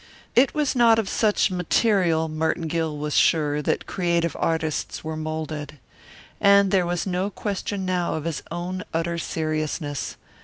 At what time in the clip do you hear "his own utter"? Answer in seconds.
8.23-9.19